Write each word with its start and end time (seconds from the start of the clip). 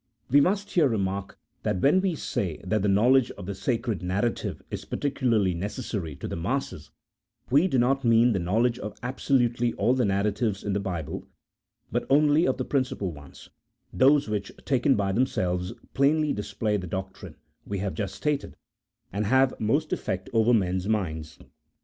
We 0.31 0.41
must 0.41 0.71
here 0.71 0.87
remark 0.87 1.37
that 1.61 1.79
when 1.79 2.01
we 2.01 2.15
say 2.15 2.59
that 2.65 2.81
the 2.81 2.87
know 2.87 3.11
ledge 3.11 3.29
of 3.37 3.45
the 3.45 3.53
sacred 3.53 4.01
narrative 4.01 4.63
is 4.71 4.83
particularly 4.83 5.53
necessary 5.53 6.15
to 6.15 6.27
the 6.27 6.35
masses, 6.35 6.89
we 7.51 7.67
do 7.67 7.77
not 7.77 8.03
mean 8.03 8.33
the 8.33 8.39
knowledge 8.39 8.79
of 8.79 8.97
absolutely 9.03 9.73
all 9.73 9.93
the 9.93 10.03
narratives 10.03 10.63
in 10.63 10.73
the 10.73 10.79
Bible, 10.79 11.27
but 11.91 12.07
only 12.09 12.47
of 12.47 12.57
the 12.57 12.65
principal 12.65 13.11
ones, 13.11 13.51
those 13.93 14.27
which, 14.27 14.51
taken 14.65 14.95
by 14.95 15.11
themselves, 15.11 15.71
plainly 15.93 16.33
display 16.33 16.77
the 16.77 16.87
doctrine 16.87 17.35
we 17.63 17.77
have 17.77 17.93
just 17.93 18.15
stated, 18.15 18.55
and 19.13 19.27
have 19.27 19.53
most 19.59 19.93
effect 19.93 20.31
over 20.33 20.51
men's 20.51 20.87
minds. 20.89 21.37